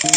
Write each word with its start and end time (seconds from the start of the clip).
Akhir 0.00 0.16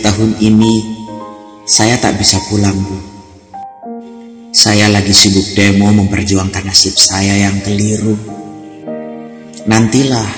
tahun 0.00 0.32
ini, 0.40 0.80
saya 1.68 2.00
tak 2.00 2.16
bisa 2.16 2.40
pulang, 2.48 2.72
Bu. 2.80 2.96
Saya 4.48 4.88
lagi 4.88 5.12
sibuk 5.12 5.52
demo 5.52 5.92
memperjuangkan 5.92 6.72
nasib 6.72 6.96
saya 6.96 7.36
yang 7.36 7.60
keliru. 7.60 8.16
Nantilah, 9.68 10.32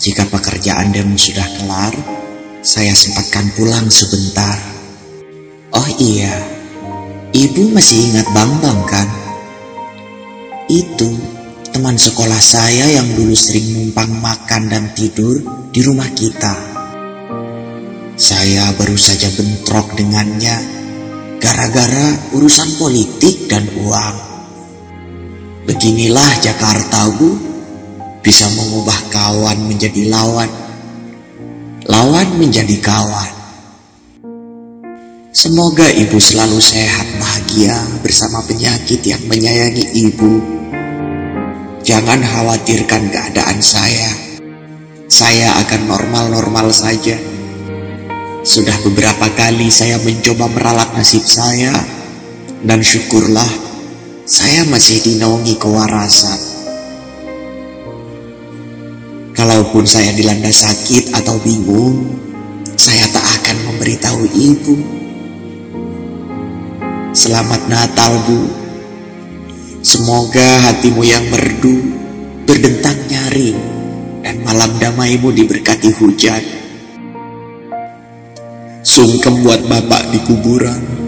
jika 0.00 0.24
pekerjaan 0.24 0.88
demo 0.96 1.20
sudah 1.20 1.52
kelar, 1.52 1.92
saya 2.64 2.96
sempatkan 2.96 3.52
pulang 3.52 3.92
sebentar. 3.92 4.56
Oh 5.76 5.88
iya, 6.00 6.57
ibu 7.38 7.70
masih 7.70 8.10
ingat 8.10 8.26
Bang 8.34 8.50
Bang 8.58 8.82
kan? 8.90 9.06
Itu 10.66 11.06
teman 11.70 11.94
sekolah 11.94 12.42
saya 12.42 12.90
yang 12.98 13.06
dulu 13.14 13.30
sering 13.30 13.78
numpang 13.78 14.10
makan 14.18 14.66
dan 14.66 14.90
tidur 14.98 15.38
di 15.70 15.80
rumah 15.86 16.10
kita. 16.18 16.58
Saya 18.18 18.74
baru 18.74 18.98
saja 18.98 19.30
bentrok 19.38 19.94
dengannya 19.94 20.58
gara-gara 21.38 22.34
urusan 22.34 22.74
politik 22.74 23.46
dan 23.46 23.70
uang. 23.86 24.16
Beginilah 25.70 26.42
Jakarta, 26.42 27.06
Bu. 27.14 27.38
Bisa 28.18 28.50
mengubah 28.50 28.98
kawan 29.14 29.70
menjadi 29.70 30.10
lawan. 30.10 30.50
Lawan 31.86 32.28
menjadi 32.34 32.76
kawan. 32.82 33.37
Semoga 35.38 35.86
ibu 35.94 36.18
selalu 36.18 36.58
sehat 36.58 37.06
bahagia 37.14 37.78
bersama 38.02 38.42
penyakit 38.42 38.98
yang 39.06 39.22
menyayangi 39.30 39.86
ibu. 39.94 40.42
Jangan 41.86 42.18
khawatirkan 42.26 43.06
keadaan 43.06 43.62
saya. 43.62 44.18
Saya 45.06 45.54
akan 45.62 45.86
normal-normal 45.86 46.74
saja. 46.74 47.14
Sudah 48.42 48.74
beberapa 48.82 49.30
kali 49.38 49.70
saya 49.70 50.02
mencoba 50.02 50.50
meralat 50.50 50.90
nasib 50.98 51.22
saya, 51.22 51.70
dan 52.66 52.82
syukurlah 52.82 53.46
saya 54.26 54.66
masih 54.66 55.06
dinaungi 55.06 55.54
kewarasan. 55.54 56.40
Kalaupun 59.38 59.86
saya 59.86 60.10
dilanda 60.18 60.50
sakit 60.50 61.14
atau 61.14 61.38
bingung, 61.46 62.10
saya 62.74 63.06
tak 63.14 63.22
akan 63.22 63.70
memberitahu 63.70 64.26
ibu. 64.34 65.06
Selamat 67.18 67.66
Natal, 67.66 68.14
Bu. 68.30 68.46
Semoga 69.82 70.70
hatimu 70.70 71.02
yang 71.02 71.26
merdu, 71.34 71.82
berdentang 72.46 72.94
nyaring, 73.10 73.58
dan 74.22 74.38
malam 74.46 74.70
damaimu 74.78 75.34
diberkati 75.34 75.98
hujan. 75.98 76.38
Sungkem 78.86 79.42
buat 79.42 79.66
bapak 79.66 80.14
di 80.14 80.22
kuburan. 80.30 81.07